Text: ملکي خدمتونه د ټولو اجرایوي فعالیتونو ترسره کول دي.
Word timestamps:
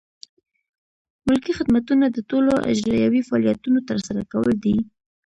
ملکي 1.27 1.51
خدمتونه 1.59 2.05
د 2.09 2.17
ټولو 2.29 2.51
اجرایوي 2.71 3.21
فعالیتونو 3.27 3.79
ترسره 3.89 4.21
کول 4.31 4.49
دي. 4.63 4.77